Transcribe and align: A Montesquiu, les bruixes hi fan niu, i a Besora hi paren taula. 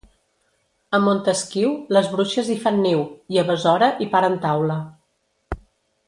A 0.97 0.99
Montesquiu, 1.03 1.75
les 1.97 2.07
bruixes 2.15 2.49
hi 2.53 2.57
fan 2.65 2.79
niu, 2.87 3.03
i 3.35 3.41
a 3.41 3.47
Besora 3.53 3.91
hi 3.99 4.07
paren 4.17 4.39
taula. 4.47 4.79